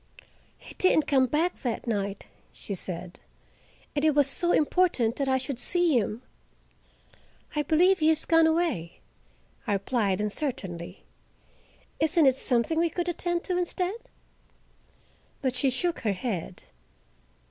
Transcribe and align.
"He 0.57 0.73
didn't 0.73 1.05
come 1.05 1.27
back 1.27 1.53
that 1.57 1.85
night," 1.85 2.25
she 2.51 2.73
said, 2.73 3.19
"and 3.95 4.03
it 4.03 4.15
was 4.15 4.25
so 4.27 4.51
important 4.51 5.15
that 5.17 5.27
I 5.29 5.37
should 5.37 5.59
see 5.59 5.95
him." 5.95 6.23
"I 7.55 7.61
believe 7.61 7.99
he 7.99 8.07
has 8.09 8.25
gone 8.25 8.47
away," 8.47 8.97
I 9.67 9.73
replied 9.73 10.19
uncertainly. 10.19 11.03
"Isn't 11.99 12.25
it 12.25 12.35
something 12.37 12.77
that 12.79 12.85
we 12.85 12.89
could 12.89 13.09
attend 13.09 13.43
to 13.43 13.57
instead?" 13.59 13.93
But 15.39 15.55
she 15.55 15.69
shook 15.69 15.99
her 15.99 16.13
head. 16.13 16.63